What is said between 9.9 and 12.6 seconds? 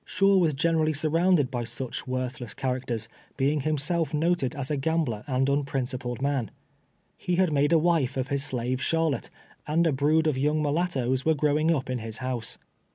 brood of young mulattoes were growing up in his house.